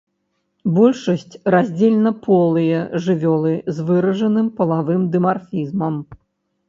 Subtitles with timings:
[0.77, 5.95] Большасць раздзельнаполыя жывёлы з выражаным палавым дымарфізмам.